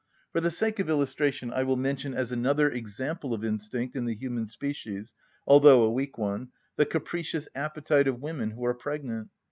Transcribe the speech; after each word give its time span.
For 0.31 0.41
the 0.41 0.49
sake 0.49 0.79
of 0.79 0.89
illustration 0.89 1.53
I 1.53 1.61
will 1.61 1.77
mention 1.77 2.15
as 2.15 2.31
another 2.31 2.67
example 2.71 3.35
of 3.35 3.45
instinct 3.45 3.95
in 3.95 4.05
the 4.05 4.15
human 4.15 4.47
species, 4.47 5.13
although 5.45 5.83
a 5.83 5.91
weak 5.91 6.17
one, 6.17 6.47
the 6.75 6.87
capricious 6.87 7.47
appetite 7.53 8.07
of 8.07 8.19
women 8.19 8.49
who 8.49 8.65
are 8.65 8.73
pregnant. 8.73 9.29